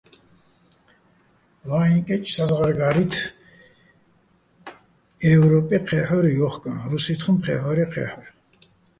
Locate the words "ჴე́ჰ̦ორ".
5.87-6.25, 7.93-8.27